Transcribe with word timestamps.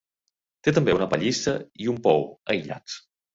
Té 0.67 0.71
també 0.77 0.95
una 0.99 1.07
pallissa 1.11 1.53
i 1.85 1.91
un 1.93 2.01
pou, 2.09 2.27
aïllats. 2.55 2.99